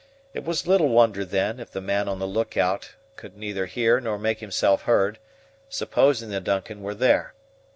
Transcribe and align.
It 0.33 0.43
was 0.43 0.65
little 0.65 0.89
wonder, 0.89 1.23
then, 1.23 1.59
if 1.59 1.69
the 1.69 1.79
man 1.79 2.07
on 2.09 2.17
the 2.17 2.25
look 2.25 2.57
out 2.57 2.95
could 3.17 3.37
neither 3.37 3.67
hear 3.67 4.01
nor 4.01 4.17
make 4.17 4.39
himself 4.39 4.81
heard, 4.89 5.19
supposing 5.69 6.29
the 6.31 6.41
DUNCAN 6.41 6.81
were 6.81 6.95
there. 6.95 7.35